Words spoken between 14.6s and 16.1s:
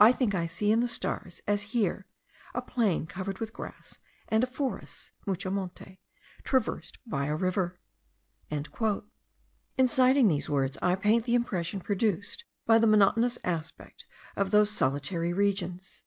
solitary regions.